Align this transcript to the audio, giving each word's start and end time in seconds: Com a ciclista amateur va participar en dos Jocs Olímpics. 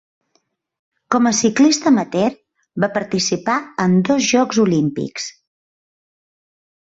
Com 1.15 1.27
a 1.29 1.33
ciclista 1.39 1.87
amateur 1.91 2.31
va 2.85 2.89
participar 2.97 3.57
en 3.85 3.93
dos 4.09 4.25
Jocs 4.31 4.61
Olímpics. 4.63 5.27